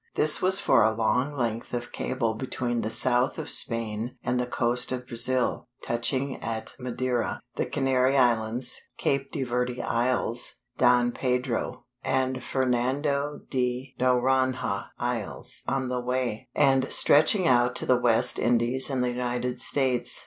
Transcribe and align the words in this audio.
This 0.15 0.41
was 0.41 0.59
for 0.59 0.81
a 0.81 0.95
long 0.95 1.35
length 1.35 1.75
of 1.75 1.91
cable 1.91 2.33
between 2.33 2.81
the 2.81 2.89
south 2.89 3.37
of 3.37 3.51
Spain 3.51 4.17
and 4.23 4.39
the 4.39 4.47
coast 4.47 4.91
of 4.91 5.05
Brazil, 5.05 5.67
touching 5.83 6.37
at 6.41 6.73
Madeira, 6.79 7.39
the 7.55 7.67
Canary 7.67 8.17
Islands, 8.17 8.81
Cape 8.97 9.31
de 9.31 9.43
Verde 9.43 9.79
Isles, 9.79 10.55
Don 10.79 11.11
Pedro, 11.11 11.85
and 12.03 12.43
Fernando 12.43 13.41
de 13.51 13.93
Noronha 13.99 14.87
Isles 14.97 15.61
on 15.67 15.89
the 15.89 16.01
way, 16.01 16.49
and 16.55 16.91
stretching 16.91 17.47
out 17.47 17.75
to 17.75 17.85
the 17.85 17.95
West 18.01 18.39
Indies 18.39 18.89
and 18.89 19.03
the 19.03 19.09
United 19.11 19.61
States. 19.61 20.19